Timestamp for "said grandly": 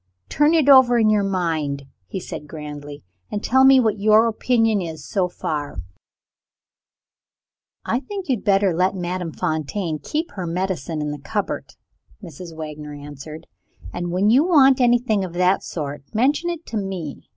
2.19-3.03